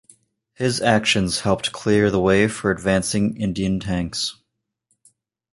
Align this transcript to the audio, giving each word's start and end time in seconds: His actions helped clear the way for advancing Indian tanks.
His 0.55 0.81
actions 0.81 1.41
helped 1.41 1.71
clear 1.71 2.09
the 2.09 2.19
way 2.19 2.47
for 2.47 2.71
advancing 2.71 3.37
Indian 3.37 3.79
tanks. 3.79 4.35